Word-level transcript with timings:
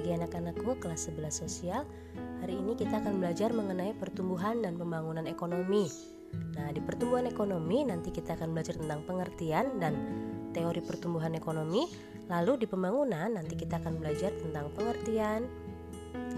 pagi 0.00 0.16
anak-anakku 0.16 0.80
kelas 0.80 1.12
11 1.12 1.28
sosial. 1.28 1.84
Hari 2.40 2.56
ini 2.56 2.72
kita 2.72 3.04
akan 3.04 3.20
belajar 3.20 3.52
mengenai 3.52 3.92
pertumbuhan 3.92 4.64
dan 4.64 4.80
pembangunan 4.80 5.28
ekonomi. 5.28 5.92
Nah 6.56 6.72
di 6.72 6.80
pertumbuhan 6.80 7.28
ekonomi 7.28 7.84
nanti 7.84 8.08
kita 8.08 8.32
akan 8.32 8.56
belajar 8.56 8.80
tentang 8.80 9.04
pengertian 9.04 9.76
dan 9.76 9.92
teori 10.56 10.80
pertumbuhan 10.80 11.36
ekonomi. 11.36 11.84
Lalu 12.32 12.64
di 12.64 12.66
pembangunan 12.72 13.28
nanti 13.28 13.60
kita 13.60 13.76
akan 13.76 14.00
belajar 14.00 14.32
tentang 14.40 14.72
pengertian, 14.72 15.44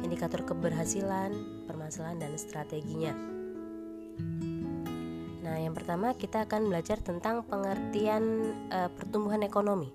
indikator 0.03 0.43
keberhasilan, 0.43 1.31
permasalahan 1.71 2.19
dan 2.19 2.35
strateginya. 2.35 3.15
Nah 5.39 5.55
yang 5.63 5.71
pertama 5.71 6.19
kita 6.19 6.51
akan 6.51 6.67
belajar 6.67 6.99
tentang 6.99 7.47
pengertian 7.47 8.43
e, 8.75 8.91
pertumbuhan 8.91 9.47
ekonomi. 9.47 9.87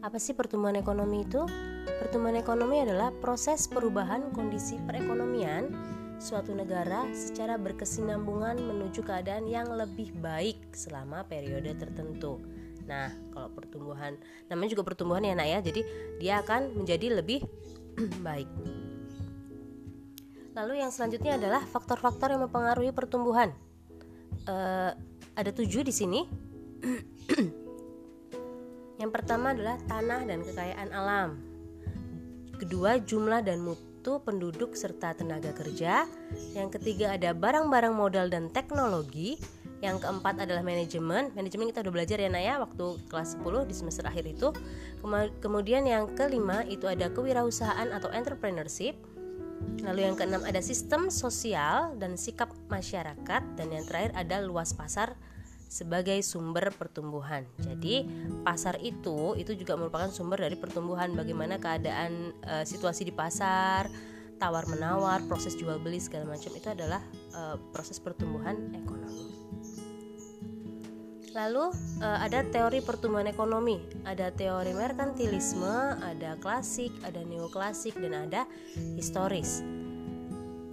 Apa 0.00 0.16
sih 0.16 0.32
pertumbuhan 0.32 0.80
ekonomi 0.80 1.28
itu? 1.28 1.44
Pertumbuhan 2.02 2.34
ekonomi 2.34 2.82
adalah 2.82 3.14
proses 3.14 3.70
perubahan 3.70 4.34
kondisi 4.34 4.74
perekonomian 4.90 5.70
suatu 6.18 6.50
negara 6.50 7.06
secara 7.14 7.54
berkesinambungan 7.54 8.58
menuju 8.58 9.06
keadaan 9.06 9.46
yang 9.46 9.70
lebih 9.70 10.10
baik 10.18 10.58
selama 10.74 11.22
periode 11.22 11.70
tertentu. 11.78 12.42
Nah, 12.90 13.06
kalau 13.30 13.54
pertumbuhan, 13.54 14.18
namanya 14.50 14.74
juga 14.74 14.82
pertumbuhan 14.82 15.22
ya 15.22 15.38
nak 15.38 15.46
ya, 15.46 15.62
jadi 15.62 15.80
dia 16.18 16.42
akan 16.42 16.74
menjadi 16.82 17.22
lebih 17.22 17.46
baik. 18.26 18.50
Lalu 20.58 20.82
yang 20.82 20.90
selanjutnya 20.90 21.38
adalah 21.38 21.62
faktor-faktor 21.62 22.34
yang 22.34 22.42
mempengaruhi 22.50 22.90
pertumbuhan. 22.90 23.54
Uh, 24.50 24.90
ada 25.38 25.54
tujuh 25.54 25.86
di 25.86 25.94
sini. 25.94 26.26
Yang 29.02 29.10
pertama 29.14 29.54
adalah 29.54 29.78
tanah 29.86 30.20
dan 30.26 30.42
kekayaan 30.42 30.90
alam. 30.94 31.51
Kedua, 32.62 32.94
jumlah 32.94 33.42
dan 33.42 33.58
mutu 33.58 34.22
penduduk 34.22 34.78
serta 34.78 35.18
tenaga 35.18 35.50
kerja. 35.50 36.06
Yang 36.54 36.78
ketiga 36.78 37.18
ada 37.18 37.34
barang-barang 37.34 37.90
modal 37.90 38.30
dan 38.30 38.54
teknologi. 38.54 39.34
Yang 39.82 40.06
keempat 40.06 40.46
adalah 40.46 40.62
manajemen. 40.62 41.34
Manajemen 41.34 41.74
kita 41.74 41.82
udah 41.82 41.90
belajar 41.90 42.22
ya 42.22 42.30
Naya 42.30 42.62
waktu 42.62 43.02
kelas 43.10 43.34
10 43.42 43.66
di 43.66 43.74
semester 43.74 44.06
akhir 44.06 44.30
itu. 44.30 44.54
Kemudian 45.42 45.90
yang 45.90 46.14
kelima 46.14 46.62
itu 46.62 46.86
ada 46.86 47.10
kewirausahaan 47.10 47.90
atau 47.90 48.14
entrepreneurship. 48.14 48.94
Lalu 49.82 50.06
yang 50.06 50.14
keenam 50.14 50.46
ada 50.46 50.62
sistem 50.62 51.10
sosial 51.10 51.98
dan 51.98 52.14
sikap 52.14 52.54
masyarakat 52.70 53.42
dan 53.58 53.68
yang 53.74 53.82
terakhir 53.90 54.14
ada 54.14 54.38
luas 54.38 54.70
pasar 54.70 55.18
sebagai 55.72 56.20
sumber 56.20 56.68
pertumbuhan. 56.76 57.48
Jadi 57.56 58.04
pasar 58.44 58.76
itu 58.84 59.32
itu 59.40 59.56
juga 59.56 59.80
merupakan 59.80 60.12
sumber 60.12 60.44
dari 60.44 60.60
pertumbuhan. 60.60 61.16
Bagaimana 61.16 61.56
keadaan 61.56 62.36
e, 62.44 62.68
situasi 62.68 63.08
di 63.08 63.14
pasar, 63.16 63.88
tawar 64.36 64.68
menawar, 64.68 65.24
proses 65.24 65.56
jual 65.56 65.80
beli 65.80 65.96
segala 65.96 66.28
macam 66.28 66.52
itu 66.52 66.68
adalah 66.68 67.00
e, 67.32 67.56
proses 67.72 67.96
pertumbuhan 67.96 68.76
ekonomi. 68.76 69.32
Lalu 71.32 71.72
e, 72.04 72.08
ada 72.20 72.44
teori 72.44 72.84
pertumbuhan 72.84 73.24
ekonomi, 73.24 73.80
ada 74.04 74.28
teori 74.28 74.76
merkantilisme, 74.76 75.96
ada 76.04 76.36
klasik, 76.36 76.92
ada 77.00 77.24
neoklasik 77.24 77.96
dan 77.96 78.28
ada 78.28 78.44
historis. 78.92 79.64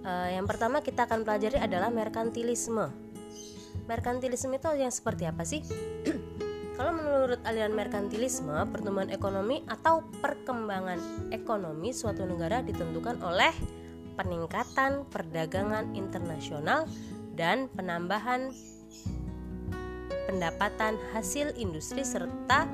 E, 0.04 0.12
yang 0.36 0.44
pertama 0.44 0.84
kita 0.84 1.08
akan 1.08 1.24
pelajari 1.24 1.56
adalah 1.56 1.88
merkantilisme 1.88 3.09
merkantilisme 3.90 4.54
itu 4.54 4.70
yang 4.78 4.94
seperti 4.94 5.26
apa 5.26 5.42
sih? 5.42 5.66
Kalau 6.78 6.94
menurut 6.94 7.42
aliran 7.42 7.74
merkantilisme, 7.74 8.54
pertumbuhan 8.70 9.10
ekonomi 9.10 9.66
atau 9.66 10.06
perkembangan 10.22 11.28
ekonomi 11.34 11.90
suatu 11.90 12.22
negara 12.24 12.62
ditentukan 12.62 13.20
oleh 13.20 13.52
peningkatan 14.14 15.04
perdagangan 15.10 15.92
internasional 15.98 16.86
dan 17.34 17.68
penambahan 17.74 18.54
pendapatan 20.30 20.96
hasil 21.10 21.52
industri 21.58 22.06
serta 22.06 22.64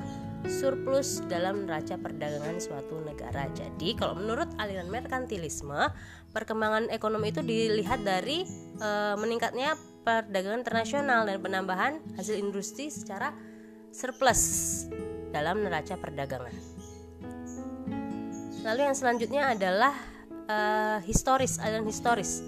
surplus 0.45 1.25
dalam 1.25 1.65
neraca 1.65 1.97
perdagangan 1.97 2.61
suatu 2.61 3.01
negara. 3.01 3.49
Jadi, 3.51 3.97
kalau 3.97 4.15
menurut 4.15 4.47
aliran 4.61 4.87
merkantilisme, 4.87 5.89
perkembangan 6.31 6.93
ekonomi 6.93 7.33
itu 7.33 7.41
dilihat 7.41 8.05
dari 8.05 8.45
e, 8.77 8.89
meningkatnya 9.17 9.73
perdagangan 10.07 10.63
internasional 10.63 11.27
dan 11.27 11.43
penambahan 11.43 11.99
hasil 12.15 12.39
industri 12.39 12.87
secara 12.87 13.35
surplus 13.91 14.87
dalam 15.35 15.59
neraca 15.59 15.99
perdagangan. 15.99 16.55
Lalu 18.63 18.81
yang 18.87 18.95
selanjutnya 18.95 19.51
adalah 19.51 19.91
uh, 20.47 21.03
historis, 21.03 21.59
aliran 21.59 21.83
historis. 21.83 22.39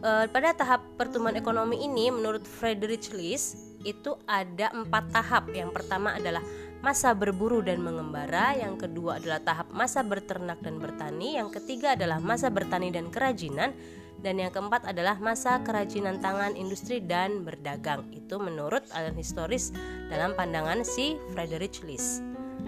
Uh, 0.00 0.24
pada 0.32 0.56
tahap 0.56 0.80
pertumbuhan 0.96 1.36
ekonomi 1.36 1.84
ini, 1.84 2.08
menurut 2.08 2.48
Friedrich 2.48 3.12
List, 3.12 3.76
itu 3.84 4.16
ada 4.24 4.72
empat 4.72 5.12
tahap. 5.12 5.52
Yang 5.52 5.76
pertama 5.76 6.16
adalah 6.16 6.40
masa 6.80 7.12
berburu 7.12 7.60
dan 7.60 7.84
mengembara, 7.84 8.56
yang 8.56 8.80
kedua 8.80 9.20
adalah 9.20 9.44
tahap 9.44 9.68
masa 9.76 10.00
berternak 10.00 10.64
dan 10.64 10.80
bertani, 10.80 11.36
yang 11.36 11.52
ketiga 11.52 11.92
adalah 11.92 12.16
masa 12.16 12.48
bertani 12.48 12.88
dan 12.88 13.12
kerajinan, 13.12 13.76
dan 14.20 14.36
yang 14.36 14.52
keempat 14.52 14.84
adalah 14.84 15.16
masa 15.16 15.60
kerajinan 15.64 16.20
tangan 16.20 16.52
industri 16.56 17.00
dan 17.00 17.40
berdagang. 17.44 18.04
Itu 18.12 18.36
menurut 18.36 18.84
aliran 18.92 19.16
historis 19.16 19.72
dalam 20.12 20.36
pandangan 20.36 20.84
si 20.84 21.16
Friedrich 21.32 21.80
List. 21.84 22.20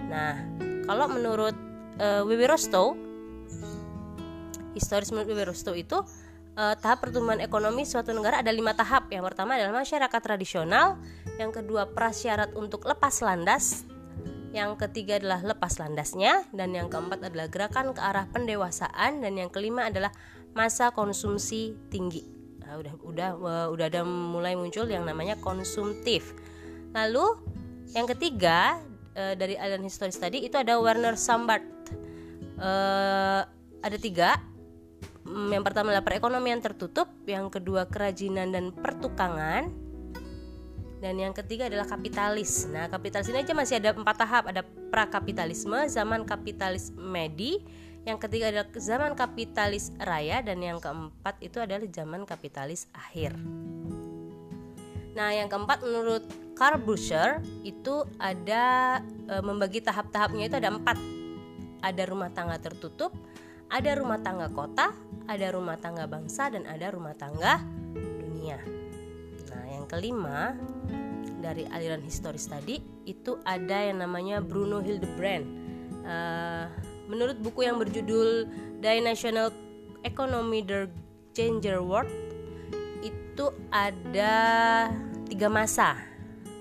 Nah, 0.09 0.41
kalau 0.89 1.05
menurut 1.09 1.53
uh, 2.01 2.25
Wiwi 2.25 2.49
Rostow, 2.49 2.97
historis 4.73 5.13
menurut 5.13 5.29
Wiwi 5.29 5.45
Rostow 5.53 5.77
itu 5.77 6.01
uh, 6.57 6.75
tahap 6.77 7.05
pertumbuhan 7.05 7.37
ekonomi 7.41 7.85
suatu 7.85 8.09
negara 8.13 8.41
ada 8.41 8.49
lima 8.49 8.73
tahap. 8.73 9.09
Yang 9.13 9.33
pertama 9.33 9.57
adalah 9.57 9.85
masyarakat 9.85 10.21
tradisional, 10.25 10.97
yang 11.37 11.53
kedua 11.53 11.89
prasyarat 11.93 12.57
untuk 12.57 12.89
lepas 12.89 13.21
landas, 13.21 13.85
yang 14.53 14.77
ketiga 14.77 15.17
adalah 15.17 15.41
lepas 15.41 15.81
landasnya, 15.81 16.45
dan 16.53 16.73
yang 16.77 16.89
keempat 16.89 17.25
adalah 17.25 17.49
gerakan 17.49 17.93
ke 17.93 18.01
arah 18.01 18.25
pendewasaan, 18.29 19.21
dan 19.21 19.33
yang 19.33 19.49
kelima 19.49 19.89
adalah 19.89 20.13
masa 20.53 20.93
konsumsi 20.93 21.73
tinggi. 21.89 22.25
Nah, 22.63 22.79
udah 22.79 22.93
udah 23.03 23.29
uh, 23.37 23.67
udah 23.73 23.85
ada 23.89 24.01
mulai 24.05 24.53
muncul 24.57 24.87
yang 24.87 25.05
namanya 25.05 25.37
konsumtif. 25.41 26.33
Lalu 26.93 27.37
yang 27.93 28.05
ketiga 28.09 28.81
uh, 29.17 29.33
dari 29.33 29.57
aliran 29.57 29.85
historis 29.85 30.17
tadi 30.17 30.45
itu 30.45 30.55
ada 30.57 30.77
Werner 30.77 31.17
Sambart. 31.17 31.65
Uh, 32.57 33.43
ada 33.83 33.97
tiga. 33.99 34.39
Hmm, 35.23 35.49
yang 35.51 35.63
pertama 35.63 35.95
adalah 35.95 36.03
perekonomian 36.03 36.59
tertutup, 36.59 37.07
yang 37.23 37.47
kedua 37.47 37.87
kerajinan 37.87 38.51
dan 38.51 38.75
pertukangan, 38.75 39.71
dan 41.03 41.19
yang 41.19 41.35
ketiga 41.35 41.67
adalah 41.67 41.83
kapitalis. 41.83 42.67
Nah, 42.71 42.87
kapitalis 42.87 43.27
ini 43.27 43.43
aja 43.43 43.51
masih 43.51 43.75
ada 43.79 43.91
empat 43.91 44.15
tahap. 44.19 44.43
Ada 44.47 44.63
prakapitalisme, 44.91 45.87
zaman 45.91 46.23
kapitalis 46.23 46.95
medi, 46.95 47.59
yang 48.03 48.19
ketiga 48.19 48.51
adalah 48.51 48.67
zaman 48.75 49.11
kapitalis 49.15 49.95
raya 49.95 50.43
dan 50.43 50.59
yang 50.59 50.83
keempat 50.83 51.39
itu 51.39 51.63
adalah 51.63 51.87
zaman 51.87 52.27
kapitalis 52.27 52.91
akhir. 52.91 53.31
Nah, 55.15 55.29
yang 55.31 55.47
keempat 55.47 55.85
menurut 55.85 56.25
Karl 56.57 56.81
Buscher 56.81 57.39
itu 57.63 58.03
ada 58.19 58.99
e, 59.29 59.35
membagi 59.39 59.79
tahap-tahapnya 59.79 60.51
itu 60.51 60.57
ada 60.59 60.73
empat. 60.73 60.97
Ada 61.79 62.03
rumah 62.09 62.31
tangga 62.33 62.59
tertutup, 62.59 63.15
ada 63.71 63.91
rumah 63.95 64.19
tangga 64.19 64.51
kota, 64.51 64.91
ada 65.29 65.47
rumah 65.55 65.79
tangga 65.79 66.03
bangsa 66.03 66.51
dan 66.51 66.67
ada 66.67 66.91
rumah 66.91 67.15
tangga 67.15 67.63
dunia. 67.95 68.59
Nah, 69.53 69.65
yang 69.69 69.85
kelima 69.87 70.57
dari 71.39 71.67
aliran 71.71 72.03
historis 72.03 72.47
tadi 72.51 72.83
itu 73.07 73.39
ada 73.47 73.83
yang 73.83 74.03
namanya 74.03 74.43
Bruno 74.43 74.83
Hildebrand. 74.83 75.45
Uh, 76.03 76.67
Menurut 77.07 77.37
buku 77.39 77.67
yang 77.67 77.77
berjudul 77.79 78.47
The 78.79 78.99
National 79.03 79.51
Economy 80.03 80.63
The 80.63 80.87
Changer 81.35 81.81
World 81.83 82.11
itu 83.03 83.45
ada 83.73 84.35
tiga 85.27 85.47
masa. 85.49 85.97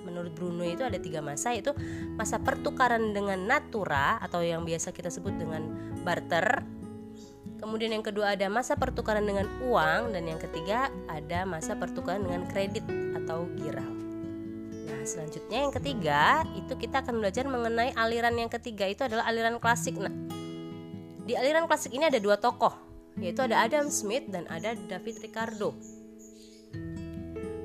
Menurut 0.03 0.35
Bruno 0.35 0.67
itu 0.67 0.83
ada 0.83 0.99
tiga 0.99 1.23
masa 1.23 1.55
yaitu 1.55 1.73
masa 2.19 2.43
pertukaran 2.43 3.15
dengan 3.15 3.39
natura 3.47 4.19
atau 4.19 4.43
yang 4.43 4.67
biasa 4.67 4.91
kita 4.91 5.13
sebut 5.13 5.37
dengan 5.39 5.63
barter. 6.03 6.67
Kemudian 7.63 7.95
yang 7.95 8.03
kedua 8.03 8.35
ada 8.35 8.51
masa 8.51 8.75
pertukaran 8.75 9.23
dengan 9.23 9.47
uang 9.63 10.11
dan 10.11 10.27
yang 10.27 10.43
ketiga 10.43 10.91
ada 11.07 11.47
masa 11.47 11.79
pertukaran 11.79 12.27
dengan 12.27 12.43
kredit 12.51 12.83
atau 13.15 13.47
giral. 13.55 14.02
Selanjutnya 15.03 15.59
yang 15.67 15.75
ketiga 15.75 16.47
itu 16.55 16.73
kita 16.79 17.03
akan 17.03 17.19
belajar 17.19 17.45
mengenai 17.47 17.91
aliran 17.99 18.35
yang 18.39 18.51
ketiga 18.51 18.87
itu 18.87 19.03
adalah 19.03 19.27
aliran 19.27 19.59
klasik. 19.59 19.99
Nah, 19.99 20.15
di 21.27 21.35
aliran 21.35 21.67
klasik 21.67 21.95
ini 21.95 22.07
ada 22.07 22.19
dua 22.23 22.39
tokoh, 22.39 22.75
yaitu 23.19 23.43
ada 23.43 23.63
Adam 23.63 23.91
Smith 23.91 24.27
dan 24.31 24.47
ada 24.51 24.75
David 24.75 25.23
Ricardo. 25.23 25.75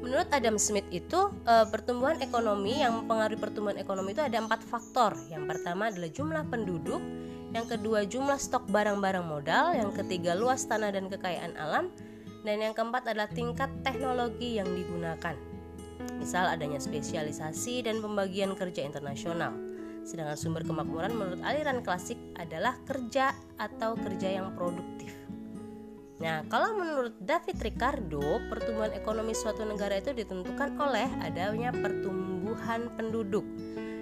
Menurut 0.07 0.31
Adam 0.31 0.56
Smith 0.56 0.88
itu 0.88 1.19
e, 1.44 1.54
pertumbuhan 1.68 2.16
ekonomi 2.24 2.80
yang 2.80 3.04
mempengaruhi 3.04 3.44
pertumbuhan 3.44 3.75
ekonomi 3.75 4.16
itu 4.16 4.24
ada 4.24 4.40
empat 4.40 4.63
faktor. 4.63 5.19
Yang 5.28 5.51
pertama 5.51 5.92
adalah 5.92 6.07
jumlah 6.07 6.44
penduduk, 6.48 7.04
yang 7.51 7.68
kedua 7.68 8.07
jumlah 8.07 8.40
stok 8.40 8.72
barang-barang 8.72 9.25
modal, 9.28 9.75
yang 9.75 9.92
ketiga 9.92 10.31
luas 10.31 10.63
tanah 10.63 10.95
dan 10.95 11.12
kekayaan 11.12 11.60
alam, 11.60 11.92
dan 12.48 12.63
yang 12.63 12.72
keempat 12.72 13.04
adalah 13.04 13.28
tingkat 13.28 13.68
teknologi 13.83 14.56
yang 14.56 14.72
digunakan. 14.72 15.56
Misal 16.18 16.50
adanya 16.50 16.81
spesialisasi 16.81 17.86
dan 17.86 18.02
pembagian 18.02 18.58
kerja 18.58 18.84
internasional. 18.84 19.54
Sedangkan 20.04 20.40
sumber 20.40 20.64
kemakmuran 20.64 21.14
menurut 21.14 21.42
aliran 21.44 21.84
klasik 21.84 22.18
adalah 22.40 22.75
kerja 22.88 23.36
atau 23.60 23.94
kerja 23.96 24.40
yang 24.42 24.56
produktif. 24.56 25.14
Nah, 26.18 26.42
kalau 26.50 26.74
menurut 26.74 27.14
David 27.22 27.62
Ricardo, 27.62 28.42
pertumbuhan 28.50 28.90
ekonomi 28.98 29.38
suatu 29.38 29.62
negara 29.62 30.02
itu 30.02 30.18
ditentukan 30.18 30.74
oleh 30.81 31.06
adanya 31.22 31.69
pertumbuhan 31.69 32.90
penduduk. 32.98 33.46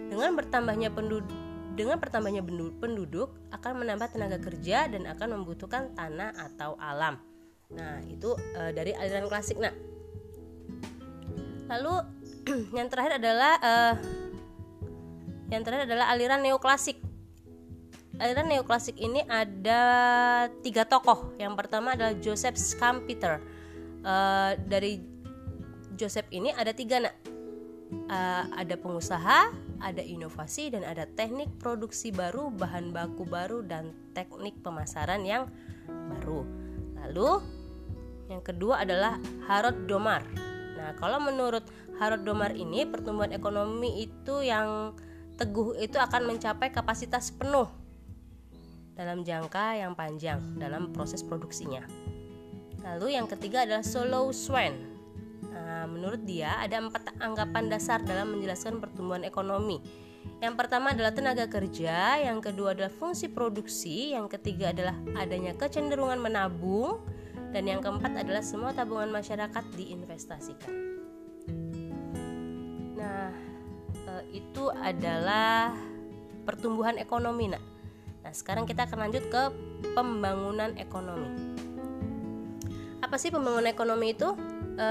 Dengan 0.08 0.32
bertambahnya 0.40 0.96
penduduk 0.96 1.46
dengan 1.76 2.00
bertambahnya 2.00 2.40
penduduk 2.80 3.36
akan 3.52 3.84
menambah 3.84 4.16
tenaga 4.16 4.40
kerja 4.40 4.88
dan 4.88 5.04
akan 5.12 5.44
membutuhkan 5.44 5.92
tanah 5.92 6.32
atau 6.32 6.80
alam. 6.80 7.20
Nah, 7.76 8.00
itu 8.08 8.32
e, 8.56 8.72
dari 8.72 8.96
aliran 8.96 9.28
klasik. 9.28 9.60
Nah, 9.60 9.76
lalu 11.66 11.94
yang 12.78 12.88
terakhir 12.88 13.18
adalah 13.18 13.54
e, 13.58 13.74
yang 15.54 15.62
terakhir 15.62 15.90
adalah 15.90 16.14
aliran 16.14 16.42
neoklasik 16.42 16.98
aliran 18.20 18.48
neoklasik 18.48 18.96
ini 19.00 19.24
ada 19.28 19.82
tiga 20.64 20.88
tokoh. 20.88 21.36
Yang 21.36 21.54
pertama 21.60 21.96
adalah 21.96 22.16
Joseph 22.20 22.56
Schumpeter. 22.56 23.44
Uh, 24.06 24.54
dari 24.70 25.02
Joseph 25.98 26.30
ini 26.30 26.54
ada 26.54 26.72
tiga 26.72 27.02
nak. 27.02 27.16
Uh, 28.10 28.44
ada 28.58 28.76
pengusaha, 28.82 29.54
ada 29.78 30.02
inovasi 30.02 30.74
dan 30.74 30.82
ada 30.82 31.06
teknik 31.06 31.54
produksi 31.62 32.10
baru, 32.10 32.50
bahan 32.50 32.90
baku 32.90 33.24
baru 33.30 33.62
dan 33.62 33.94
teknik 34.18 34.58
pemasaran 34.66 35.22
yang 35.22 35.46
baru. 35.86 36.44
Lalu 37.06 37.32
yang 38.34 38.42
kedua 38.42 38.82
adalah 38.82 39.22
Harold 39.46 39.86
Domar. 39.86 40.26
Nah, 40.86 40.94
kalau 41.02 41.18
menurut 41.18 41.66
Harold 41.98 42.22
Domar 42.22 42.54
ini 42.54 42.86
pertumbuhan 42.86 43.34
ekonomi 43.34 44.06
itu 44.06 44.46
yang 44.46 44.94
teguh 45.34 45.74
itu 45.82 45.98
akan 45.98 46.30
mencapai 46.30 46.70
kapasitas 46.70 47.34
penuh 47.34 47.66
dalam 48.94 49.26
jangka 49.26 49.82
yang 49.82 49.98
panjang 49.98 50.38
dalam 50.62 50.94
proses 50.94 51.26
produksinya. 51.26 51.82
Lalu 52.86 53.18
yang 53.18 53.26
ketiga 53.26 53.66
adalah 53.66 53.82
Solo 53.82 54.30
Swan. 54.30 54.78
Nah, 55.50 55.90
menurut 55.90 56.22
dia 56.22 56.54
ada 56.62 56.78
empat 56.78 57.18
anggapan 57.18 57.66
dasar 57.66 58.06
dalam 58.06 58.38
menjelaskan 58.38 58.78
pertumbuhan 58.78 59.26
ekonomi. 59.26 59.82
Yang 60.38 60.54
pertama 60.54 60.94
adalah 60.94 61.18
tenaga 61.18 61.50
kerja, 61.50 62.22
yang 62.22 62.46
kedua 62.46 62.78
adalah 62.78 62.94
fungsi 62.94 63.26
produksi, 63.34 64.14
yang 64.14 64.30
ketiga 64.30 64.70
adalah 64.70 64.94
adanya 65.18 65.58
kecenderungan 65.58 66.22
menabung, 66.22 67.02
dan 67.56 67.64
yang 67.64 67.80
keempat 67.80 68.20
adalah 68.20 68.44
semua 68.44 68.76
tabungan 68.76 69.16
masyarakat 69.16 69.64
diinvestasikan. 69.80 70.76
Nah, 73.00 73.32
eh, 73.96 74.24
itu 74.36 74.68
adalah 74.76 75.72
pertumbuhan 76.44 77.00
ekonomi. 77.00 77.48
Nah, 77.48 77.64
Nah, 78.26 78.34
sekarang 78.34 78.66
kita 78.66 78.90
akan 78.90 79.06
lanjut 79.06 79.30
ke 79.30 79.44
pembangunan 79.94 80.74
ekonomi. 80.82 81.30
Apa 83.06 83.22
sih 83.22 83.30
pembangunan 83.30 83.70
ekonomi 83.70 84.18
itu? 84.18 84.34
E, 84.76 84.88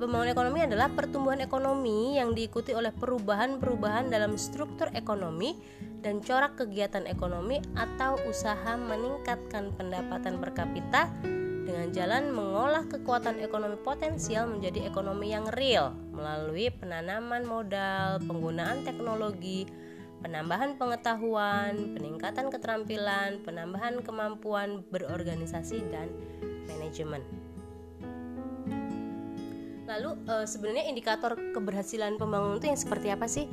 pembangunan 0.00 0.32
ekonomi 0.32 0.64
adalah 0.64 0.88
pertumbuhan 0.88 1.44
ekonomi 1.44 2.16
yang 2.16 2.32
diikuti 2.32 2.72
oleh 2.72 2.88
perubahan-perubahan 2.96 4.08
dalam 4.08 4.40
struktur 4.40 4.88
ekonomi 4.96 5.60
dan 6.00 6.24
corak 6.24 6.56
kegiatan 6.56 7.04
ekonomi 7.04 7.60
atau 7.76 8.16
usaha 8.24 8.72
meningkatkan 8.80 9.68
pendapatan 9.76 10.40
per 10.40 10.56
kapita 10.56 11.12
dengan 11.68 11.92
jalan 11.92 12.32
mengolah 12.32 12.88
kekuatan 12.88 13.44
ekonomi 13.44 13.76
potensial 13.84 14.48
menjadi 14.48 14.88
ekonomi 14.88 15.36
yang 15.36 15.44
real 15.52 15.92
melalui 16.16 16.72
penanaman 16.72 17.44
modal, 17.44 18.24
penggunaan 18.24 18.88
teknologi, 18.88 19.68
penambahan 20.24 20.80
pengetahuan, 20.80 21.92
peningkatan 21.92 22.48
keterampilan, 22.48 23.44
penambahan 23.44 24.00
kemampuan 24.00 24.80
berorganisasi 24.88 25.84
dan 25.92 26.08
manajemen. 26.72 27.20
Lalu 29.84 30.10
e, 30.24 30.34
sebenarnya 30.48 30.88
indikator 30.88 31.36
keberhasilan 31.52 32.16
pembangunan 32.16 32.56
itu 32.56 32.72
yang 32.72 32.80
seperti 32.80 33.12
apa 33.12 33.28
sih? 33.28 33.44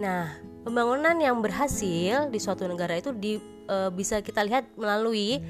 Nah, 0.00 0.32
pembangunan 0.64 1.20
yang 1.20 1.44
berhasil 1.44 2.32
di 2.32 2.38
suatu 2.40 2.64
negara 2.64 2.96
itu 2.96 3.12
di, 3.12 3.36
e, 3.68 3.76
bisa 3.92 4.24
kita 4.24 4.40
lihat 4.40 4.68
melalui 4.76 5.40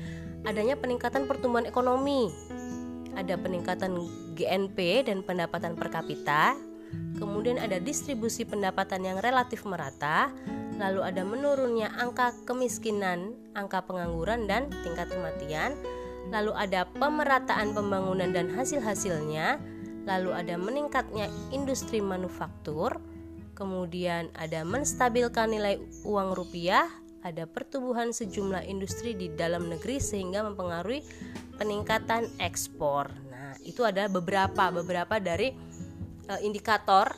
adanya 0.46 0.78
peningkatan 0.78 1.26
pertumbuhan 1.26 1.66
ekonomi, 1.66 2.30
ada 3.18 3.34
peningkatan 3.34 3.98
GNP 4.38 5.08
dan 5.10 5.26
pendapatan 5.26 5.74
per 5.74 5.90
kapita, 5.90 6.54
kemudian 7.18 7.58
ada 7.58 7.82
distribusi 7.82 8.46
pendapatan 8.46 9.02
yang 9.02 9.18
relatif 9.18 9.66
merata, 9.66 10.30
lalu 10.78 11.02
ada 11.02 11.26
menurunnya 11.26 11.90
angka 11.98 12.30
kemiskinan, 12.46 13.34
angka 13.58 13.82
pengangguran, 13.82 14.46
dan 14.46 14.70
tingkat 14.86 15.10
kematian, 15.10 15.74
lalu 16.30 16.54
ada 16.54 16.86
pemerataan 16.94 17.74
pembangunan 17.74 18.30
dan 18.30 18.46
hasil-hasilnya, 18.54 19.58
lalu 20.06 20.30
ada 20.32 20.54
meningkatnya 20.54 21.26
industri 21.50 21.98
manufaktur, 21.98 23.02
kemudian 23.58 24.30
ada 24.38 24.62
menstabilkan 24.62 25.50
nilai 25.50 25.82
uang 26.06 26.38
rupiah, 26.38 26.86
ada 27.26 27.44
pertumbuhan 27.48 28.14
sejumlah 28.14 28.66
industri 28.66 29.14
di 29.14 29.32
dalam 29.34 29.66
negeri 29.66 29.98
sehingga 29.98 30.46
mempengaruhi 30.46 31.02
peningkatan 31.58 32.30
ekspor. 32.38 33.10
Nah, 33.30 33.58
itu 33.66 33.82
ada 33.82 34.06
beberapa 34.06 34.70
beberapa 34.70 35.18
dari 35.18 35.50
uh, 36.30 36.40
indikator 36.44 37.10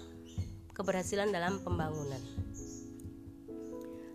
keberhasilan 0.73 1.29
dalam 1.29 1.61
pembangunan. 1.61 2.41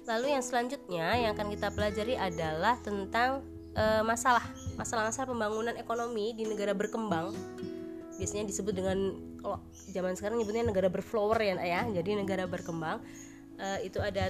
Lalu 0.06 0.38
yang 0.38 0.44
selanjutnya 0.46 1.18
yang 1.18 1.34
akan 1.34 1.50
kita 1.54 1.74
pelajari 1.74 2.14
adalah 2.14 2.78
tentang 2.82 3.42
e, 3.74 4.06
masalah 4.06 4.46
masalah-masalah 4.78 5.34
pembangunan 5.34 5.74
ekonomi 5.82 6.38
di 6.38 6.46
negara 6.46 6.78
berkembang. 6.78 7.34
Biasanya 8.22 8.46
disebut 8.46 8.74
dengan 8.78 9.18
kalau 9.42 9.62
zaman 9.90 10.14
sekarang 10.14 10.38
nyebutnya 10.38 10.66
negara 10.70 10.94
berflower 10.94 11.42
ya, 11.42 11.58
ya. 11.58 11.82
Jadi 11.90 12.22
negara 12.22 12.46
berkembang 12.46 13.02
e, 13.58 13.90
itu 13.90 13.98
ada 13.98 14.30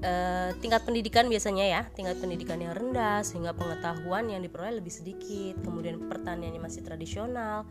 e, 0.00 0.12
tingkat 0.58 0.82
pendidikan 0.82 1.28
biasanya 1.28 1.64
ya, 1.64 1.82
tingkat 1.92 2.18
pendidikan 2.18 2.60
yang 2.60 2.72
rendah 2.72 3.22
sehingga 3.24 3.52
pengetahuan 3.52 4.28
yang 4.28 4.40
diperoleh 4.40 4.80
lebih 4.80 4.92
sedikit. 4.92 5.60
Kemudian 5.62 6.08
pertaniannya 6.08 6.60
masih 6.60 6.82
tradisional, 6.82 7.68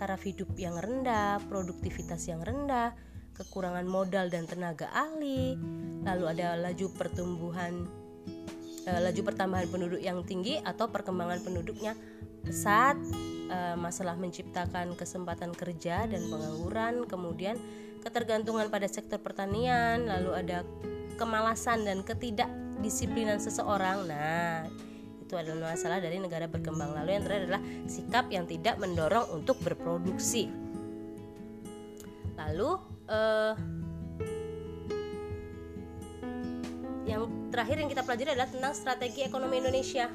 taraf 0.00 0.22
hidup 0.24 0.50
yang 0.58 0.78
rendah, 0.78 1.42
produktivitas 1.46 2.26
yang 2.26 2.40
rendah 2.42 2.94
kekurangan 3.32 3.88
modal 3.88 4.28
dan 4.28 4.44
tenaga 4.44 4.92
ahli, 4.92 5.56
lalu 6.04 6.24
ada 6.36 6.54
laju 6.60 6.86
pertumbuhan 6.94 7.88
eh, 8.84 9.00
laju 9.00 9.20
pertambahan 9.24 9.66
penduduk 9.72 10.00
yang 10.04 10.20
tinggi 10.22 10.60
atau 10.60 10.92
perkembangan 10.92 11.40
penduduknya 11.40 11.96
pesat, 12.44 12.98
eh, 13.48 13.76
masalah 13.78 14.18
menciptakan 14.18 14.94
kesempatan 14.98 15.56
kerja 15.56 16.04
dan 16.04 16.22
pengangguran, 16.28 17.08
kemudian 17.08 17.56
ketergantungan 18.02 18.68
pada 18.68 18.90
sektor 18.90 19.22
pertanian, 19.22 20.10
lalu 20.10 20.30
ada 20.34 20.66
kemalasan 21.22 21.86
dan 21.86 22.02
ketidakdisiplinan 22.02 23.38
seseorang. 23.38 24.10
Nah, 24.10 24.66
itu 25.22 25.38
adalah 25.38 25.78
masalah 25.78 26.02
dari 26.02 26.18
negara 26.18 26.50
berkembang. 26.50 26.98
Lalu 26.98 27.10
yang 27.14 27.22
terakhir 27.22 27.44
adalah 27.46 27.62
sikap 27.86 28.26
yang 28.34 28.44
tidak 28.50 28.74
mendorong 28.82 29.30
untuk 29.30 29.54
berproduksi. 29.62 30.50
Lalu 32.34 32.70
uh, 33.06 33.54
yang 37.06 37.30
terakhir 37.54 37.76
yang 37.78 37.88
kita 37.88 38.02
pelajari 38.02 38.34
adalah 38.34 38.50
tentang 38.50 38.74
strategi 38.74 39.22
ekonomi 39.22 39.62
Indonesia 39.62 40.10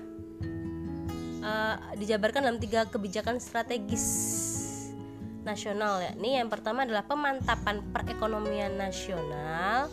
uh, 1.47 1.75
dijabarkan 1.95 2.43
dalam 2.43 2.59
tiga 2.59 2.83
kebijakan 2.89 3.39
strategis 3.39 4.05
nasional 5.47 6.03
ya. 6.03 6.11
Ini 6.19 6.43
yang 6.43 6.49
pertama 6.51 6.83
adalah 6.83 7.07
pemantapan 7.07 7.79
perekonomian 7.95 8.75
nasional, 8.75 9.87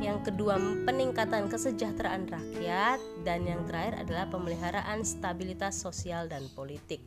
yang 0.00 0.24
kedua 0.24 0.56
peningkatan 0.88 1.52
kesejahteraan 1.52 2.24
rakyat, 2.26 2.98
dan 3.22 3.44
yang 3.44 3.62
terakhir 3.68 4.00
adalah 4.00 4.24
pemeliharaan 4.32 5.04
stabilitas 5.04 5.76
sosial 5.76 6.24
dan 6.26 6.48
politik. 6.56 7.04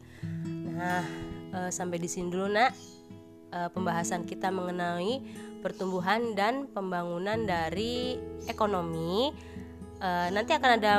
Nah, 0.47 1.01
uh, 1.57 1.69
sampai 1.73 1.97
di 1.97 2.05
sini 2.05 2.29
dulu 2.29 2.53
nak 2.53 2.71
uh, 3.50 3.69
pembahasan 3.73 4.29
kita 4.29 4.53
mengenai 4.53 5.25
pertumbuhan 5.65 6.38
dan 6.38 6.69
pembangunan 6.69 7.41
dari 7.50 8.21
ekonomi. 8.45 9.33
Uh, 9.97 10.29
nanti 10.29 10.53
akan 10.53 10.71
ada 10.77 10.93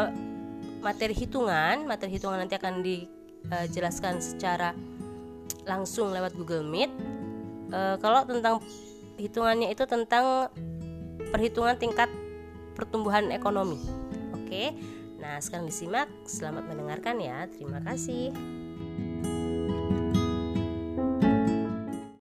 materi 0.82 1.14
hitungan, 1.14 1.86
materi 1.86 2.18
hitungan 2.18 2.42
nanti 2.42 2.58
akan 2.58 2.82
dijelaskan 2.82 4.18
secara 4.18 4.74
langsung 5.64 6.10
lewat 6.10 6.34
Google 6.34 6.66
Meet. 6.66 6.90
Uh, 7.70 7.96
kalau 8.02 8.26
tentang 8.26 8.60
hitungannya 9.14 9.70
itu 9.70 9.86
tentang 9.86 10.50
perhitungan 11.33 11.76
tingkat 11.78 12.11
pertumbuhan 12.75 13.30
ekonomi. 13.30 13.78
Oke. 14.35 14.75
Nah, 15.18 15.40
sekarang 15.40 15.71
disimak. 15.71 16.11
Selamat 16.28 16.68
mendengarkan 16.68 17.16
ya. 17.23 17.49
Terima 17.49 17.80
kasih. 17.80 18.35